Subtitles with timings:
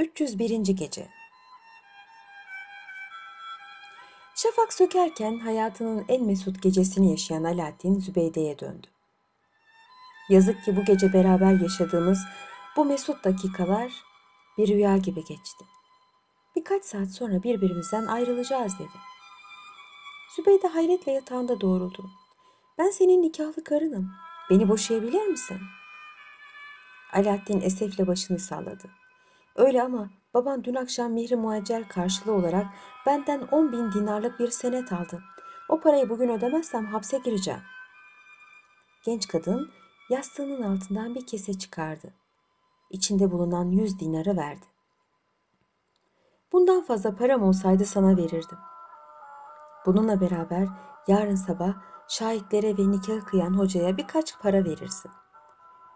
[0.00, 0.74] 301.
[0.74, 1.08] Gece
[4.36, 8.86] Şafak sökerken hayatının en mesut gecesini yaşayan Alaaddin Zübeyde'ye döndü.
[10.30, 12.18] Yazık ki bu gece beraber yaşadığımız
[12.76, 13.92] bu mesut dakikalar
[14.58, 15.64] bir rüya gibi geçti.
[16.56, 18.98] Birkaç saat sonra birbirimizden ayrılacağız dedi.
[20.36, 22.10] Zübeyde hayretle yatağında doğruldu.
[22.78, 24.10] Ben senin nikahlı karınım.
[24.50, 25.60] Beni boşayabilir misin?
[27.12, 28.90] Alaaddin esefle başını salladı.
[29.56, 32.66] Öyle ama baban dün akşam mihri muaccel karşılığı olarak
[33.06, 35.22] benden 10 bin dinarlık bir senet aldı.
[35.68, 37.60] O parayı bugün ödemezsem hapse gireceğim.
[39.04, 39.70] Genç kadın
[40.10, 42.14] yastığının altından bir kese çıkardı.
[42.90, 44.66] İçinde bulunan 100 dinarı verdi.
[46.52, 48.58] Bundan fazla param olsaydı sana verirdim.
[49.86, 50.68] Bununla beraber
[51.08, 51.74] yarın sabah
[52.08, 55.10] şahitlere ve nikah kıyan hocaya birkaç para verirsin.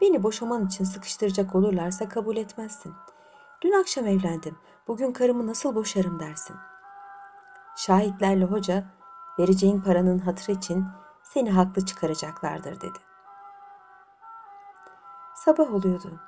[0.01, 2.95] Beni boşaman için sıkıştıracak olurlarsa kabul etmezsin.
[3.65, 4.59] Dün akşam evlendim.
[4.89, 6.57] Bugün karımı nasıl boşarım dersin.
[7.77, 8.85] Şahitlerle hoca
[9.39, 10.85] vereceğin paranın hatırı için
[11.23, 12.99] seni haklı çıkaracaklardır dedi.
[15.35, 16.21] Sabah oluyordu.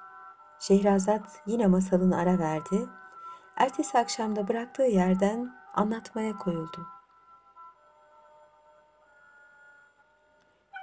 [0.61, 2.87] Şehrazat yine masalını ara verdi.
[3.57, 6.87] Ertesi akşamda bıraktığı yerden anlatmaya koyuldu.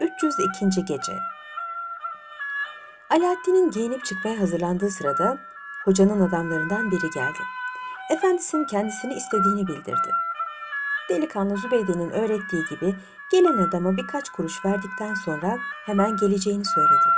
[0.01, 0.85] 302.
[0.85, 1.17] Gece
[3.09, 5.52] Alaaddin'in giyinip çıkmaya hazırlandığı sırada
[5.85, 7.39] hocanın adamlarından biri geldi.
[8.09, 10.11] Efendisinin kendisini istediğini bildirdi.
[11.09, 12.95] Delikanlı Zübeyde'nin öğrettiği gibi
[13.31, 17.09] gelen adama birkaç kuruş verdikten sonra hemen geleceğini söyledi.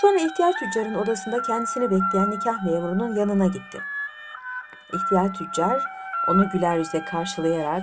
[0.00, 3.82] Sonra ihtiyar tüccarın odasında kendisini bekleyen nikah memurunun yanına gitti.
[4.92, 5.82] İhtiyar tüccar
[6.28, 7.82] onu güler yüze karşılayarak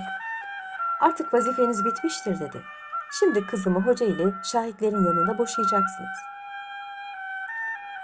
[1.00, 2.62] artık vazifeniz bitmiştir dedi.
[3.18, 6.31] Şimdi kızımı hoca ile şahitlerin yanında boşayacaksınız.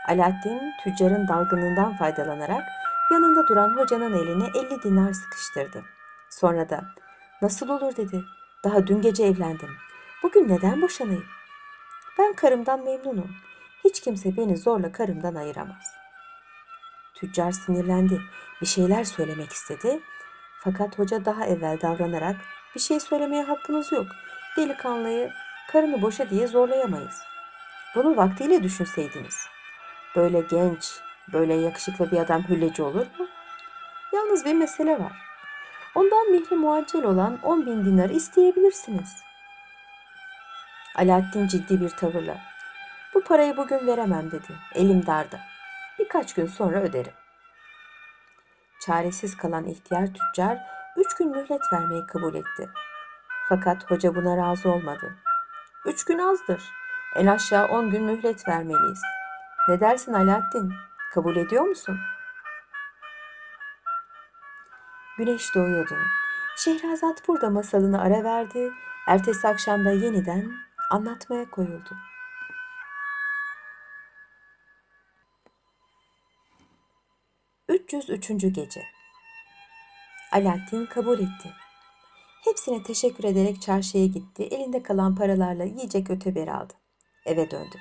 [0.08, 2.64] Alaaddin tüccarın dalgınlığından faydalanarak
[3.12, 5.84] yanında duran hocanın eline 50 dinar sıkıştırdı.
[6.30, 6.84] Sonra da
[7.42, 8.24] nasıl olur dedi.
[8.64, 9.70] Daha dün gece evlendim.
[10.22, 11.26] Bugün neden boşanayım?
[12.18, 13.30] Ben karımdan memnunum.
[13.84, 15.94] Hiç kimse beni zorla karımdan ayıramaz.
[17.14, 18.20] Tüccar sinirlendi.
[18.60, 20.00] Bir şeyler söylemek istedi.
[20.60, 22.36] Fakat hoca daha evvel davranarak
[22.74, 24.06] bir şey söylemeye hakkınız yok.
[24.56, 25.30] Delikanlıyı
[25.72, 27.22] karını boşa diye zorlayamayız.
[27.94, 29.57] Bunu vaktiyle düşünseydiniz.
[30.16, 31.00] Böyle genç,
[31.32, 33.28] böyle yakışıklı bir adam hülleci olur mu?
[34.12, 35.12] Yalnız bir mesele var.
[35.94, 39.22] Ondan mihri muaccel olan 10 bin dinarı isteyebilirsiniz.
[40.96, 42.36] Alaaddin ciddi bir tavırla.
[43.14, 44.54] Bu parayı bugün veremem dedi.
[44.74, 45.40] Elim darda.
[45.98, 47.12] Birkaç gün sonra öderim.
[48.86, 50.58] Çaresiz kalan ihtiyar tüccar
[50.96, 52.70] üç gün mühlet vermeyi kabul etti.
[53.48, 55.14] Fakat hoca buna razı olmadı.
[55.86, 56.62] Üç gün azdır.
[57.16, 59.02] En aşağı on gün mühlet vermeliyiz.
[59.68, 60.72] Ne dersin Alaaddin?
[61.14, 61.98] Kabul ediyor musun?
[65.18, 65.94] Güneş doğuyordu.
[66.56, 68.70] Şehrazat burada masalını ara verdi.
[69.06, 70.52] Ertesi akşamda yeniden
[70.90, 71.96] anlatmaya koyuldu.
[77.68, 78.48] ...303.
[78.48, 78.82] Gece
[80.32, 81.52] Alaaddin kabul etti.
[82.44, 84.42] Hepsine teşekkür ederek çarşıya gitti.
[84.42, 86.74] Elinde kalan paralarla yiyecek öteberi aldı.
[87.26, 87.78] Eve döndü.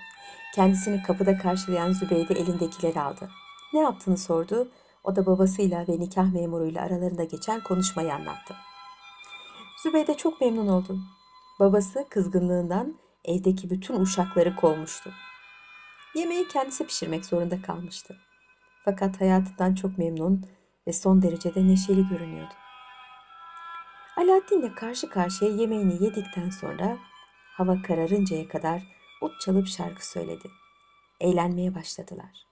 [0.56, 3.30] Kendisini kapıda karşılayan Zübeyde elindekileri aldı.
[3.74, 4.72] Ne yaptığını sordu.
[5.04, 8.56] O da babasıyla ve nikah memuruyla aralarında geçen konuşmayı anlattı.
[9.84, 11.00] Zübeyde çok memnun oldu.
[11.60, 15.12] Babası kızgınlığından evdeki bütün uşakları kovmuştu.
[16.16, 18.18] Yemeği kendisi pişirmek zorunda kalmıştı.
[18.86, 20.46] Fakat hayatından çok memnun
[20.88, 22.54] ve son derecede neşeli görünüyordu.
[24.18, 26.98] Alaaddin'le karşı karşıya yemeğini yedikten sonra
[27.58, 30.52] hava kararıncaya kadar ut çalıp şarkı söyledi.
[31.20, 32.48] Eğlenmeye başladılar.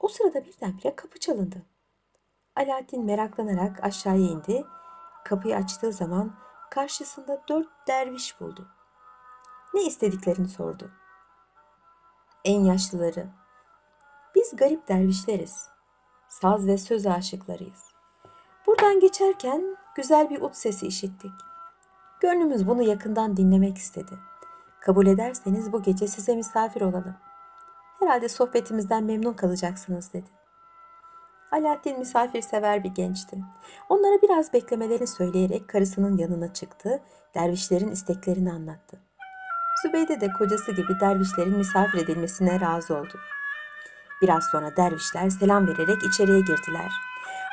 [0.00, 1.66] O sırada birdenbire kapı çalındı.
[2.56, 4.64] Alaaddin meraklanarak aşağıya indi.
[5.24, 6.34] Kapıyı açtığı zaman
[6.70, 8.68] karşısında dört derviş buldu.
[9.74, 10.90] Ne istediklerini sordu.
[12.44, 13.26] En yaşlıları,
[14.34, 15.68] biz garip dervişleriz.
[16.28, 17.84] Saz ve söz aşıklarıyız.
[18.66, 21.32] Buradan geçerken güzel bir ut sesi işittik.
[22.20, 24.18] Gönlümüz bunu yakından dinlemek istedi.
[24.80, 27.14] Kabul ederseniz bu gece size misafir olalım.
[28.00, 30.30] Herhalde sohbetimizden memnun kalacaksınız dedi.
[31.52, 33.36] Alaaddin misafirsever bir gençti.
[33.88, 37.02] Onlara biraz beklemelerini söyleyerek karısının yanına çıktı,
[37.34, 39.00] dervişlerin isteklerini anlattı.
[39.82, 43.18] Zübeyde de kocası gibi dervişlerin misafir edilmesine razı oldu.
[44.22, 46.92] Biraz sonra dervişler selam vererek içeriye girdiler.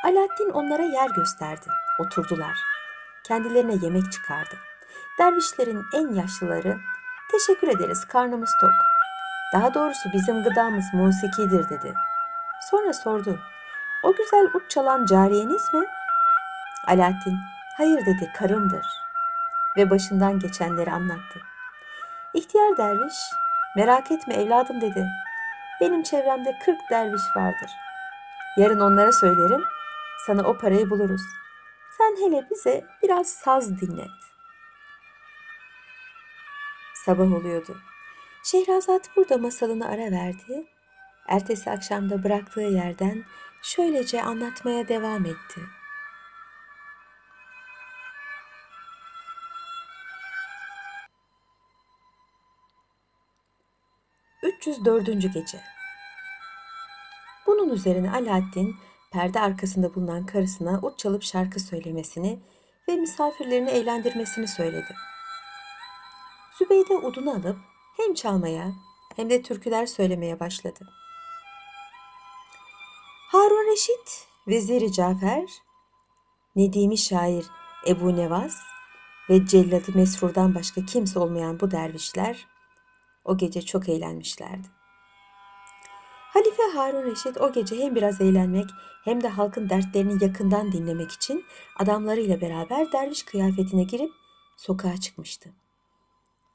[0.05, 1.65] Alaaddin onlara yer gösterdi.
[1.99, 2.57] Oturdular.
[3.23, 4.55] Kendilerine yemek çıkardı.
[5.19, 6.77] Dervişlerin en yaşlıları
[7.37, 8.71] teşekkür ederiz karnımız tok.
[9.53, 11.93] Daha doğrusu bizim gıdamız musikidir dedi.
[12.71, 13.39] Sonra sordu.
[14.03, 15.85] O güzel ut çalan cariyeniz mi?
[16.87, 17.37] Alaaddin,
[17.77, 18.85] hayır dedi, karımdır.
[19.77, 21.39] Ve başından geçenleri anlattı.
[22.33, 23.15] İhtiyar derviş,
[23.75, 25.07] merak etme evladım dedi.
[25.81, 27.71] Benim çevremde kırk derviş vardır.
[28.57, 29.63] Yarın onlara söylerim,
[30.27, 31.21] sana o parayı buluruz.
[31.97, 34.34] Sen hele bize biraz saz dinlet.
[37.05, 37.77] Sabah oluyordu.
[38.43, 40.65] Şehrazat burada masalını ara verdi.
[41.27, 43.23] Ertesi akşamda bıraktığı yerden
[43.61, 45.61] şöylece anlatmaya devam etti.
[54.43, 55.33] ...304.
[55.33, 55.61] Gece
[57.47, 58.75] Bunun üzerine Alaaddin
[59.11, 62.39] perde arkasında bulunan karısına ut çalıp şarkı söylemesini
[62.89, 64.95] ve misafirlerini eğlendirmesini söyledi.
[66.59, 67.57] Zübeyde udunu alıp
[67.97, 68.73] hem çalmaya
[69.15, 70.79] hem de türküler söylemeye başladı.
[73.31, 75.49] Harun Reşit, Veziri Cafer,
[76.55, 77.45] Nedimi şair
[77.87, 78.61] Ebu Nevas
[79.29, 82.47] ve Celladı Mesrur'dan başka kimse olmayan bu dervişler
[83.25, 84.67] o gece çok eğlenmişlerdi.
[86.33, 88.69] Halife Harun Reşit o gece hem biraz eğlenmek
[89.03, 91.45] hem de halkın dertlerini yakından dinlemek için
[91.79, 94.11] adamlarıyla beraber derviş kıyafetine girip
[94.57, 95.64] sokağa çıkmıştı.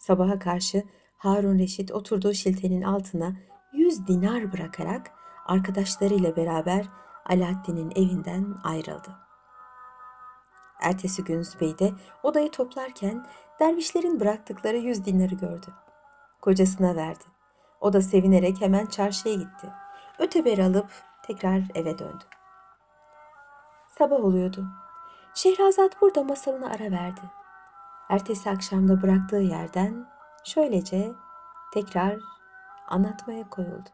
[0.00, 0.82] Sabaha karşı
[1.18, 3.32] Harun Reşit oturduğu şiltenin altına
[3.72, 5.10] yüz dinar bırakarak
[5.46, 6.86] arkadaşlarıyla beraber
[7.26, 9.18] Alaaddin'in evinden ayrıldı.
[10.80, 11.92] Ertesi gün Zübeyde
[12.22, 13.26] odayı toplarken
[13.60, 15.66] dervişlerin bıraktıkları yüz dinarı gördü.
[16.40, 17.24] Kocasına verdi.
[17.80, 19.72] O da sevinerek hemen çarşıya gitti.
[20.18, 20.90] Öteberi alıp
[21.22, 22.24] tekrar eve döndü.
[23.98, 24.66] Sabah oluyordu.
[25.34, 27.39] Şehrazat burada masalına ara verdi.
[28.10, 30.06] Ertesi akşamda bıraktığı yerden
[30.44, 31.12] şöylece
[31.74, 32.18] tekrar
[32.88, 33.88] anlatmaya koyuldu.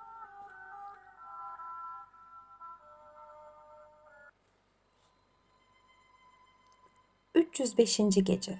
[7.35, 8.23] ...305.
[8.23, 8.59] Gece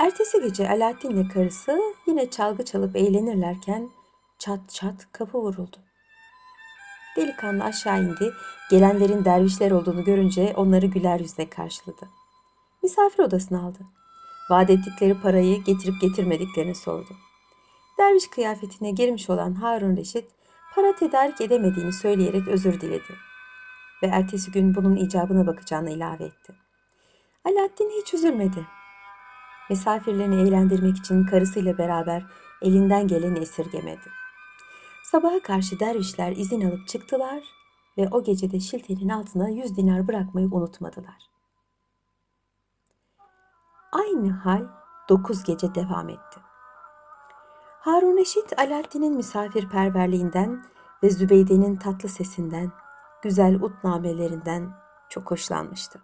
[0.00, 3.90] Ertesi gece Alaaddin ile karısı yine çalgı çalıp eğlenirlerken
[4.38, 5.76] çat çat kapı vuruldu.
[7.16, 8.32] Delikanlı aşağı indi,
[8.70, 12.19] gelenlerin dervişler olduğunu görünce onları güler yüzle karşıladı.
[12.82, 13.78] Misafir odasına aldı.
[14.50, 17.16] Vaat ettikleri parayı getirip getirmediklerini sordu.
[17.98, 20.30] Derviş kıyafetine girmiş olan Harun Reşit
[20.74, 23.16] para tedarik edemediğini söyleyerek özür diledi.
[24.02, 26.52] Ve ertesi gün bunun icabına bakacağını ilave etti.
[27.44, 28.66] Alaaddin hiç üzülmedi.
[29.70, 32.22] Misafirlerini eğlendirmek için karısıyla beraber
[32.62, 34.10] elinden geleni esirgemedi.
[35.04, 37.42] Sabaha karşı dervişler izin alıp çıktılar
[37.98, 41.29] ve o gecede şiltenin altına yüz dinar bırakmayı unutmadılar.
[43.92, 44.66] Aynı hal
[45.08, 46.40] dokuz gece devam etti.
[47.80, 50.64] Harun Reşit Alaaddin'in misafirperverliğinden
[51.02, 52.72] ve Zübeyde'nin tatlı sesinden,
[53.22, 54.70] güzel ut namelerinden
[55.08, 56.00] çok hoşlanmıştı.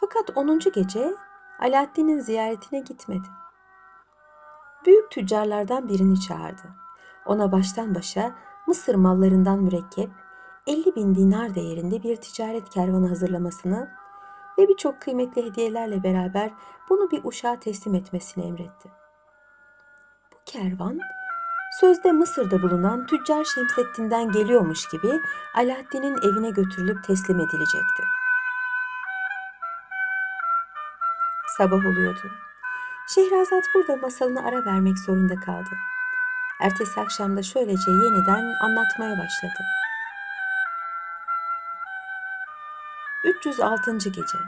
[0.00, 1.14] Fakat onuncu gece
[1.60, 3.28] Alaaddin'in ziyaretine gitmedi.
[4.86, 6.74] Büyük tüccarlardan birini çağırdı.
[7.26, 8.34] Ona baştan başa
[8.66, 10.10] Mısır mallarından mürekkep
[10.66, 13.90] 50 bin dinar değerinde bir ticaret kervanı hazırlamasını
[14.58, 16.50] ve birçok kıymetli hediyelerle beraber
[16.88, 18.88] bunu bir uşağa teslim etmesini emretti.
[20.32, 21.00] Bu kervan
[21.80, 25.20] sözde Mısır'da bulunan tüccar Şemseddin'den geliyormuş gibi
[25.54, 28.02] Alaaddin'in evine götürülüp teslim edilecekti.
[31.56, 32.30] Sabah oluyordu.
[33.14, 35.70] Şehrazat burada masalına ara vermek zorunda kaldı.
[36.60, 39.64] Ertesi akşamda şöylece yeniden anlatmaya başladı.
[43.24, 43.98] 306.
[43.98, 44.38] Gece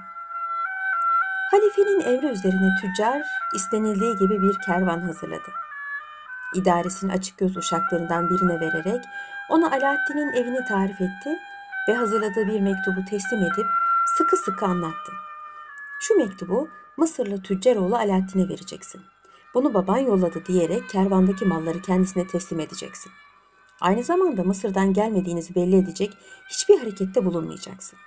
[1.50, 3.22] Halifenin emri üzerine tüccar
[3.54, 5.52] istenildiği gibi bir kervan hazırladı.
[6.54, 9.04] İdaresinin açık göz uşaklarından birine vererek
[9.48, 11.38] ona Alaaddin'in evini tarif etti
[11.88, 13.66] ve hazırladığı bir mektubu teslim edip
[14.16, 15.12] sıkı sıkı anlattı.
[16.00, 19.02] Şu mektubu Mısırlı tüccaroğlu Alaaddin'e vereceksin.
[19.54, 23.12] Bunu baban yolladı diyerek kervandaki malları kendisine teslim edeceksin.
[23.80, 26.16] Aynı zamanda Mısır'dan gelmediğinizi belli edecek
[26.48, 27.98] hiçbir harekette bulunmayacaksın.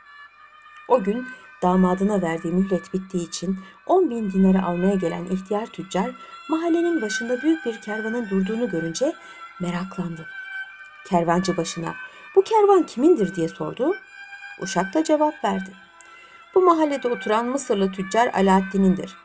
[0.87, 1.27] O gün
[1.61, 6.11] damadına verdiği mühlet bittiği için 10 bin dinarı almaya gelen ihtiyar tüccar
[6.49, 9.13] mahallenin başında büyük bir kervanın durduğunu görünce
[9.59, 10.25] meraklandı.
[11.05, 11.95] Kervancı başına
[12.35, 13.95] bu kervan kimindir diye sordu.
[14.61, 15.71] Uşak da cevap verdi.
[16.55, 19.15] Bu mahallede oturan Mısırlı tüccar Alaaddin'indir.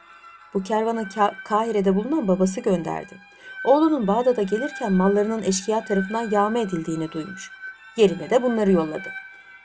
[0.55, 1.09] Bu kervanı
[1.45, 3.19] Kahire'de bulunan babası gönderdi.
[3.65, 7.51] Oğlunun Bağdat'a gelirken mallarının eşkıya tarafından yağma edildiğini duymuş.
[7.97, 9.13] Yerine de bunları yolladı.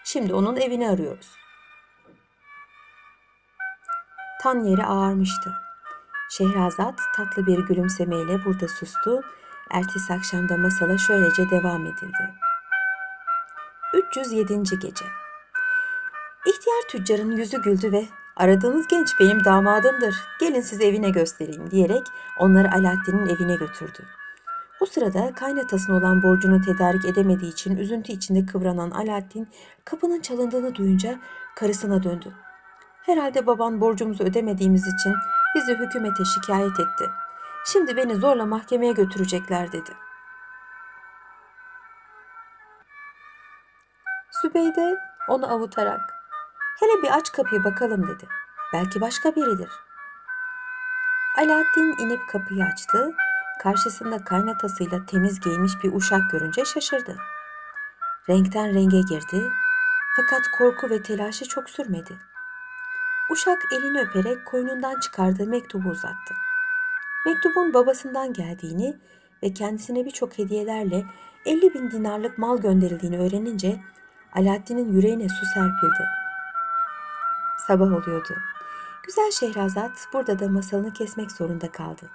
[0.03, 1.42] Şimdi onun evini arıyoruz.
[4.43, 5.53] Tan yeri ağarmıştı.
[6.29, 9.21] Şehrazat tatlı bir gülümsemeyle burada sustu.
[9.71, 12.33] Ertesi akşamda masala şöylece devam edildi.
[13.93, 14.63] 307.
[14.63, 15.05] Gece
[16.45, 20.15] İhtiyar tüccarın yüzü güldü ve aradığınız genç benim damadımdır.
[20.39, 22.03] Gelin size evine göstereyim diyerek
[22.39, 24.05] onları Alaaddin'in evine götürdü.
[24.79, 29.47] O sırada kaynatasına olan borcunu tedarik edemediği için üzüntü içinde kıvranan Alaaddin
[29.85, 31.19] kapının çalındığını duyunca
[31.55, 32.33] karısına döndü.
[33.05, 35.15] Herhalde baban borcumuzu ödemediğimiz için
[35.55, 37.09] bizi hükümete şikayet etti.
[37.65, 39.91] Şimdi beni zorla mahkemeye götürecekler dedi.
[44.41, 46.13] Sübeyde onu avutarak
[46.79, 48.27] hele bir aç kapıyı bakalım dedi.
[48.73, 49.69] Belki başka biridir.
[51.37, 53.13] Alaaddin inip kapıyı açtı.
[53.59, 57.17] Karşısında kaynatasıyla temiz giyinmiş bir uşak görünce şaşırdı.
[58.29, 59.51] Renkten renge girdi
[60.15, 62.17] fakat korku ve telaşı çok sürmedi.
[63.29, 66.33] Uşak elini öperek koynundan çıkardığı mektubu uzattı.
[67.25, 68.97] Mektubun babasından geldiğini
[69.43, 71.05] ve kendisine birçok hediyelerle
[71.45, 73.79] 50 bin dinarlık mal gönderildiğini öğrenince
[74.33, 76.03] Alaaddin'in yüreğine su serpildi.
[77.67, 78.33] Sabah oluyordu.
[79.03, 82.09] Güzel Şehrazat burada da masalını kesmek zorunda kaldı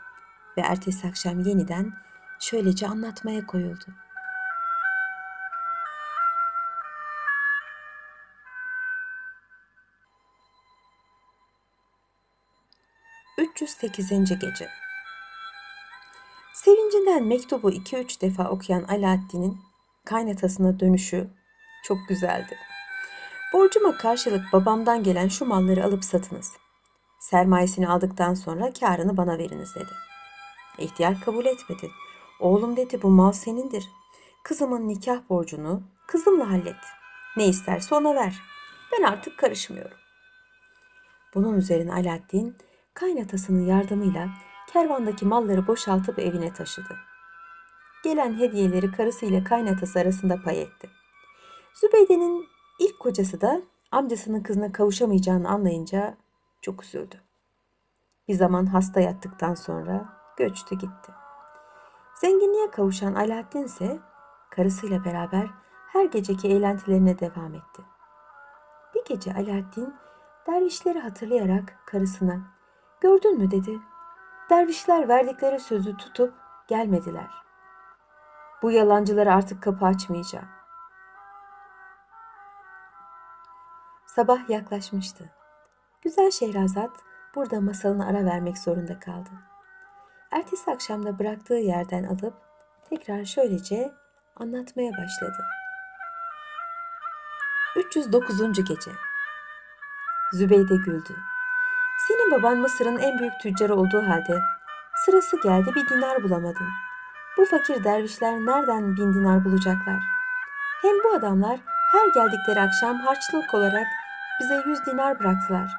[0.56, 1.92] ve ertesi akşam yeniden
[2.40, 3.86] şöylece anlatmaya koyuldu.
[13.68, 14.38] ...308.
[14.40, 14.68] Gece
[16.54, 19.58] Sevincinden mektubu iki üç defa okuyan Alaaddin'in
[20.04, 21.30] kaynatasına dönüşü
[21.84, 22.56] çok güzeldi.
[23.52, 26.52] Borcuma karşılık babamdan gelen şu malları alıp satınız.
[27.20, 29.92] Sermayesini aldıktan sonra karını bana veriniz dedi.
[30.78, 31.90] İhtiyar kabul etmedi.
[32.40, 33.88] Oğlum dedi bu mal senindir.
[34.44, 36.84] Kızımın nikah borcunu kızımla hallet.
[37.36, 38.42] Ne isterse ona ver.
[38.92, 39.96] Ben artık karışmıyorum.
[41.34, 42.56] Bunun üzerine Alaaddin
[42.98, 44.28] kaynatasının yardımıyla
[44.72, 46.96] kervandaki malları boşaltıp evine taşıdı.
[48.04, 50.90] Gelen hediyeleri karısıyla kaynatası arasında pay etti.
[51.74, 52.46] Zübeyde'nin
[52.78, 56.16] ilk kocası da amcasının kızına kavuşamayacağını anlayınca
[56.62, 57.20] çok üzüldü.
[58.28, 61.12] Bir zaman hasta yattıktan sonra göçtü gitti.
[62.20, 63.98] Zenginliğe kavuşan Alaaddin ise
[64.50, 65.50] karısıyla beraber
[65.92, 67.82] her geceki eğlentilerine devam etti.
[68.94, 69.94] Bir gece Alaaddin
[70.46, 72.57] dervişleri hatırlayarak karısına
[73.00, 73.80] "Gördün mü?" dedi.
[74.50, 76.34] Dervişler verdikleri sözü tutup
[76.68, 77.30] gelmediler.
[78.62, 80.48] Bu yalancılara artık kapı açmayacağım.
[84.06, 85.30] Sabah yaklaşmıştı.
[86.02, 86.90] Güzel Şehrazat
[87.34, 89.30] burada masalına ara vermek zorunda kaldı.
[90.30, 92.34] Ertesi akşamda bıraktığı yerden alıp
[92.90, 93.92] tekrar şöylece
[94.36, 95.44] anlatmaya başladı.
[97.76, 98.64] 309.
[98.64, 98.90] Gece
[100.32, 101.16] Zübeyde güldü.
[102.08, 104.40] Senin baban Mısır'ın en büyük tüccarı olduğu halde
[105.04, 106.68] sırası geldi bir dinar bulamadın.
[107.38, 110.02] Bu fakir dervişler nereden bin dinar bulacaklar?
[110.82, 111.58] Hem bu adamlar
[111.92, 113.86] her geldikleri akşam harçlık olarak
[114.40, 115.70] bize yüz dinar bıraktılar.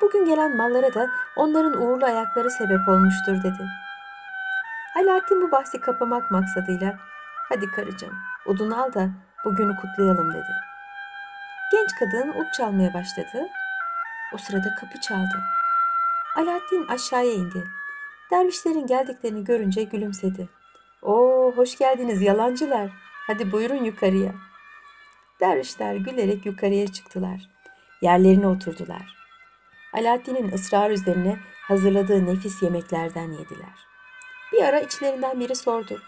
[0.00, 3.68] Bugün gelen mallara da onların uğurlu ayakları sebep olmuştur dedi.
[4.96, 6.94] Alaaddin bu bahsi kapamak maksadıyla
[7.48, 8.14] hadi karıcığım
[8.46, 9.08] odun al da
[9.44, 10.52] bugünü kutlayalım dedi.
[11.72, 13.48] Genç kadın ut çalmaya başladı.
[14.34, 15.42] O sırada kapı çaldı.
[16.36, 17.64] Alaaddin aşağıya indi.
[18.30, 20.48] Dervişlerin geldiklerini görünce gülümsedi.
[21.02, 22.90] Oo hoş geldiniz yalancılar.
[23.26, 24.32] Hadi buyurun yukarıya.
[25.40, 27.40] Dervişler gülerek yukarıya çıktılar.
[28.02, 29.16] Yerlerine oturdular.
[29.92, 33.86] Alaaddin'in ısrar üzerine hazırladığı nefis yemeklerden yediler.
[34.52, 36.02] Bir ara içlerinden biri sordu.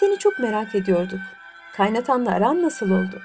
[0.00, 1.20] Seni çok merak ediyorduk.
[1.72, 3.22] Kaynatanla aran nasıl oldu?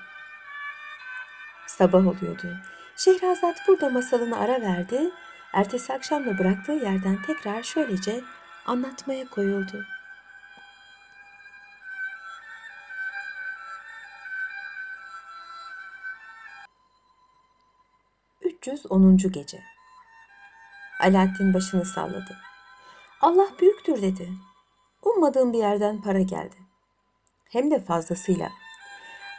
[1.68, 2.48] Sabah oluyordu.
[2.98, 5.10] Şehrazat burada masalını ara verdi.
[5.54, 8.22] Ertesi akşam da bıraktığı yerden tekrar şöylece
[8.66, 9.86] anlatmaya koyuldu.
[18.42, 19.18] 310.
[19.18, 19.64] Gece
[21.00, 22.38] Alaaddin başını salladı.
[23.22, 24.30] Allah büyüktür dedi.
[25.02, 26.56] Ummadığım bir yerden para geldi.
[27.50, 28.52] Hem de fazlasıyla.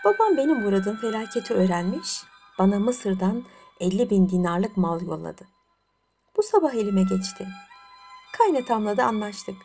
[0.05, 2.23] Babam benim uğradığım felaketi öğrenmiş,
[2.59, 3.45] bana Mısır'dan
[3.81, 5.45] 50 bin dinarlık mal yolladı.
[6.37, 7.49] Bu sabah elime geçti.
[8.39, 9.57] Kaynatamla da anlaştık.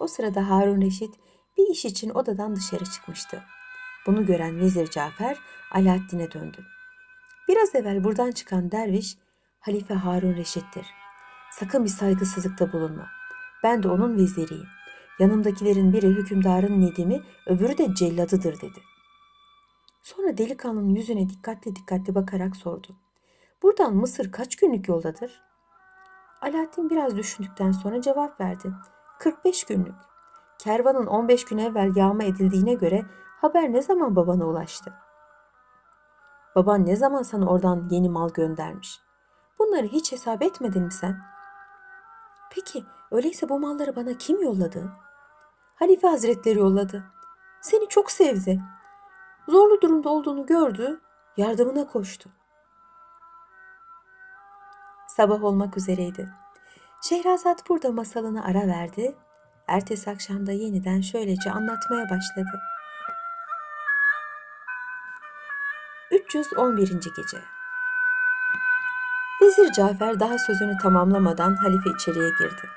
[0.00, 1.14] O sırada Harun Reşit
[1.58, 3.42] bir iş için odadan dışarı çıkmıştı.
[4.06, 5.38] Bunu gören Vezir Cafer
[5.72, 6.64] Alaaddin'e döndü.
[7.48, 9.16] Biraz evvel buradan çıkan derviş
[9.60, 10.86] Halife Harun Reşit'tir.
[11.52, 13.06] Sakın bir saygısızlıkta bulunma.
[13.62, 14.68] Ben de onun veziriyim.
[15.18, 18.80] Yanımdakilerin biri hükümdarın Nedim'i, öbürü de celladıdır dedi.
[20.02, 22.96] Sonra delikanlının yüzüne dikkatli dikkatli bakarak sordu.
[23.62, 25.42] Buradan Mısır kaç günlük yoldadır?
[26.40, 28.72] Alaaddin biraz düşündükten sonra cevap verdi.
[29.18, 29.94] 45 günlük.
[30.58, 33.02] Kervanın 15 gün evvel yağma edildiğine göre
[33.40, 34.92] Haber ne zaman babana ulaştı?
[36.56, 39.00] Baban ne zaman sana oradan yeni mal göndermiş?
[39.58, 41.20] Bunları hiç hesap etmedin mi sen?
[42.50, 44.92] Peki öyleyse bu malları bana kim yolladı?
[45.74, 47.04] Halife Hazretleri yolladı.
[47.60, 48.60] Seni çok sevdi.
[49.48, 51.00] Zorlu durumda olduğunu gördü,
[51.36, 52.30] yardımına koştu.
[55.08, 56.28] Sabah olmak üzereydi.
[57.02, 59.16] Şehrazat burada masalını ara verdi.
[59.68, 62.60] Ertesi akşamda yeniden şöylece anlatmaya başladı.
[66.10, 66.88] 311.
[66.88, 67.38] Gece
[69.42, 72.68] Vezir Cafer daha sözünü tamamlamadan halife içeriye girdi.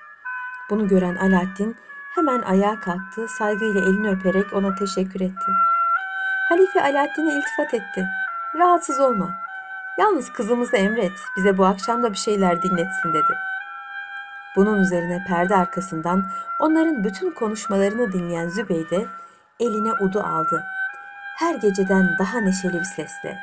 [0.69, 1.75] Bunu gören Alaaddin
[2.15, 5.64] hemen ayağa kalktı, saygıyla elini öperek ona teşekkür etti.
[6.49, 8.07] Halife Alaaddin'e iltifat etti.
[8.55, 9.35] Rahatsız olma.
[9.97, 13.33] Yalnız kızımızı emret, bize bu akşam da bir şeyler dinletsin dedi.
[14.55, 16.25] Bunun üzerine perde arkasından
[16.59, 19.05] onların bütün konuşmalarını dinleyen Zübeyde
[19.59, 20.63] eline udu aldı.
[21.37, 23.37] Her geceden daha neşeli bir sesle.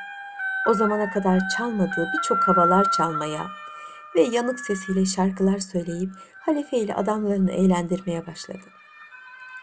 [0.69, 3.47] O zamana kadar çalmadığı birçok havalar çalmaya
[4.15, 8.82] ve yanık sesiyle şarkılar söyleyip halife ile adamlarını eğlendirmeye başladı.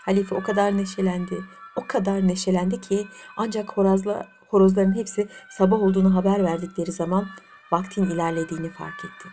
[0.05, 1.43] Halife o kadar neşelendi,
[1.75, 7.27] o kadar neşelendi ki ancak horozla, horozların hepsi sabah olduğunu haber verdikleri zaman
[7.71, 9.29] vaktin ilerlediğini fark etti.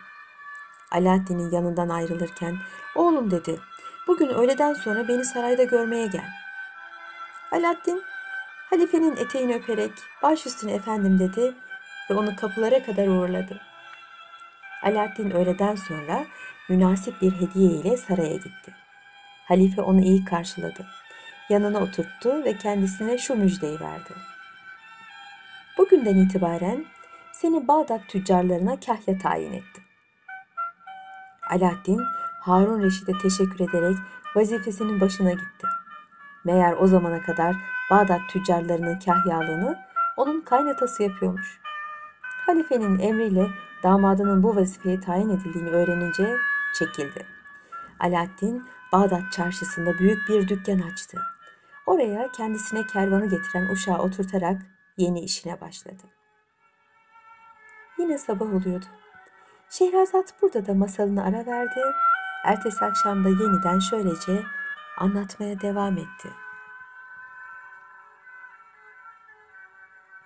[0.91, 2.57] Alaaddin'in yanından ayrılırken
[2.95, 3.59] oğlum dedi
[4.07, 6.29] bugün öğleden sonra beni sarayda görmeye gel.
[7.51, 8.03] Alaaddin
[8.69, 9.91] halifenin eteğini öperek
[10.23, 11.55] baş üstüne efendim dedi
[12.09, 13.61] ve onu kapılara kadar uğurladı.
[14.83, 16.25] Alaaddin öğleden sonra
[16.69, 18.86] münasip bir hediye ile saraya gitti.
[19.47, 20.85] Halife onu iyi karşıladı.
[21.49, 24.13] Yanına oturttu ve kendisine şu müjdeyi verdi.
[25.77, 26.85] Bugünden itibaren
[27.31, 29.83] seni Bağdat tüccarlarına kahya tayin ettim.
[31.49, 32.01] Alaaddin
[32.41, 33.97] Harun Reşit'e teşekkür ederek
[34.35, 35.67] vazifesinin başına gitti.
[36.45, 37.55] Meğer o zamana kadar
[37.91, 39.79] Bağdat tüccarlarının kahyalığını
[40.17, 41.59] onun kaynatası yapıyormuş.
[42.45, 43.47] Halifenin emriyle
[43.83, 46.37] damadının bu vazifeye tayin edildiğini öğrenince
[46.79, 47.25] çekildi.
[47.99, 48.63] Alaaddin
[48.97, 51.21] Bağdat çarşısında büyük bir dükkan açtı.
[51.85, 54.61] Oraya kendisine kervanı getiren uşağı oturtarak
[54.97, 56.03] yeni işine başladı.
[57.99, 58.85] Yine sabah oluyordu.
[59.69, 61.79] Şehrazat burada da masalını ara verdi.
[62.45, 64.43] Ertesi akşamda yeniden şöylece
[64.97, 66.29] anlatmaya devam etti.